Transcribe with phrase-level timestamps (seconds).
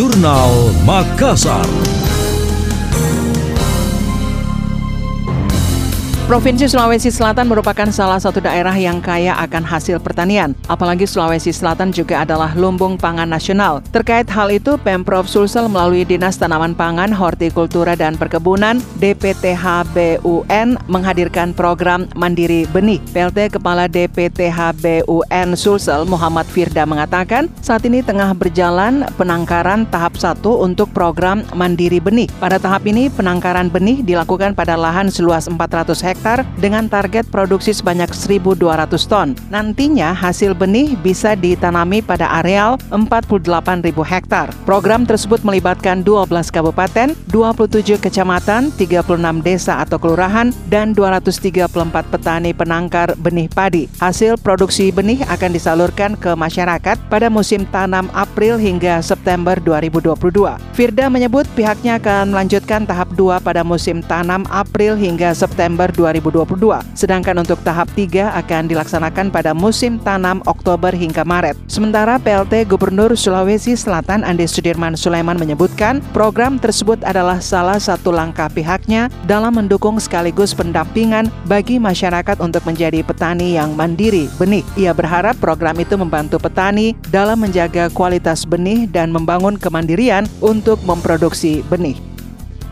[0.00, 1.68] Jurnal Makassar.
[6.30, 10.54] Provinsi Sulawesi Selatan merupakan salah satu daerah yang kaya akan hasil pertanian.
[10.70, 13.82] Apalagi Sulawesi Selatan juga adalah lumbung pangan nasional.
[13.90, 21.50] Terkait hal itu, Pemprov Sulsel melalui Dinas Tanaman Pangan, Hortikultura dan Perkebunan DPTH BUN menghadirkan
[21.50, 23.02] program Mandiri Benih.
[23.10, 30.46] PLT Kepala DPTH BUN Sulsel Muhammad Firda mengatakan, saat ini tengah berjalan penangkaran tahap 1
[30.46, 32.30] untuk program Mandiri Benih.
[32.38, 37.72] Pada tahap ini, penangkaran benih dilakukan pada lahan seluas 400 hektar hektar dengan target produksi
[37.72, 38.60] sebanyak 1.200
[39.08, 39.32] ton.
[39.48, 44.52] Nantinya hasil benih bisa ditanami pada areal 48.000 hektar.
[44.68, 51.72] Program tersebut melibatkan 12 kabupaten, 27 kecamatan, 36 desa atau kelurahan, dan 234
[52.12, 53.88] petani penangkar benih padi.
[53.96, 60.60] Hasil produksi benih akan disalurkan ke masyarakat pada musim tanam April hingga September 2022.
[60.76, 66.82] Firda menyebut pihaknya akan melanjutkan tahap 2 pada musim tanam April hingga September 2022 2022.
[66.98, 71.54] Sedangkan untuk tahap 3 akan dilaksanakan pada musim tanam Oktober hingga Maret.
[71.70, 78.50] Sementara PLT Gubernur Sulawesi Selatan Andi Sudirman Sulaiman menyebutkan program tersebut adalah salah satu langkah
[78.50, 84.66] pihaknya dalam mendukung sekaligus pendampingan bagi masyarakat untuk menjadi petani yang mandiri benih.
[84.74, 91.62] Ia berharap program itu membantu petani dalam menjaga kualitas benih dan membangun kemandirian untuk memproduksi
[91.70, 92.09] benih.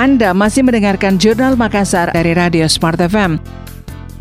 [0.00, 3.36] Anda masih mendengarkan Jurnal Makassar dari Radio Smart FM.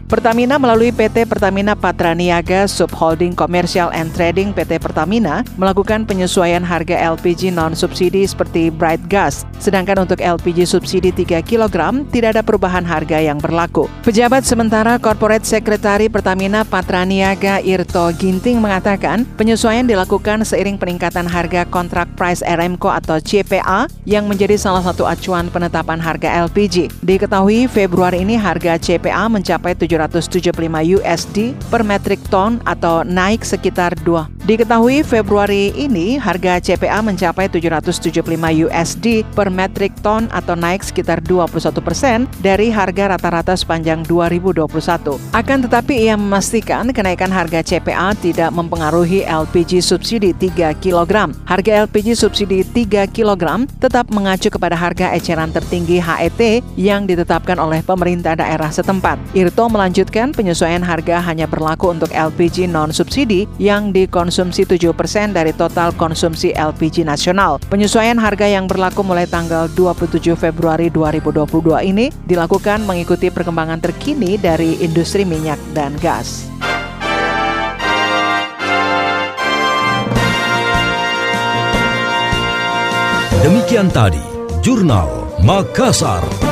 [0.10, 7.54] Pertamina melalui PT Pertamina Patraniaga Subholding Commercial and Trading PT Pertamina melakukan penyesuaian harga LPG
[7.54, 9.46] non-subsidi seperti Bright Gas.
[9.62, 13.86] Sedangkan untuk LPG subsidi 3 kg tidak ada perubahan harga yang berlaku.
[14.02, 22.10] Pejabat sementara Corporate Secretary Pertamina Patraniaga Irto Ginting mengatakan penyesuaian dilakukan seiring peningkatan harga kontrak
[22.18, 27.06] price RMCO atau CPA yang menjadi salah satu acuan penetapan harga LPG.
[27.06, 34.00] Diketahui Februari ini harga CPA mencapai 7 775 USD per metric ton atau naik sekitar
[34.08, 34.39] 2.
[34.50, 38.26] Diketahui Februari ini harga CPA mencapai 775
[38.66, 44.66] USD per metric ton atau naik sekitar 21 persen dari harga rata-rata sepanjang 2021.
[45.38, 51.30] Akan tetapi ia memastikan kenaikan harga CPA tidak mempengaruhi LPG subsidi 3 kg.
[51.46, 57.86] Harga LPG subsidi 3 kg tetap mengacu kepada harga eceran tertinggi HET yang ditetapkan oleh
[57.86, 59.22] pemerintah daerah setempat.
[59.38, 66.56] Irto melanjutkan penyesuaian harga hanya berlaku untuk LPG non-subsidi yang dikonsumsi 7% dari total konsumsi
[66.56, 67.60] LPG nasional.
[67.68, 74.80] Penyesuaian harga yang berlaku mulai tanggal 27 Februari 2022 ini dilakukan mengikuti perkembangan terkini dari
[74.80, 76.48] industri minyak dan gas.
[83.44, 84.20] Demikian tadi,
[84.60, 86.49] Jurnal Makassar.